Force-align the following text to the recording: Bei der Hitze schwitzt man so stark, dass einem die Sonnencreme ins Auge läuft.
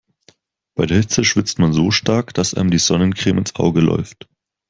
Bei 0.73 0.87
der 0.87 0.97
Hitze 0.97 1.23
schwitzt 1.23 1.59
man 1.59 1.73
so 1.73 1.91
stark, 1.91 2.33
dass 2.33 2.55
einem 2.55 2.71
die 2.71 2.79
Sonnencreme 2.79 3.37
ins 3.37 3.55
Auge 3.55 3.81
läuft. 3.81 4.27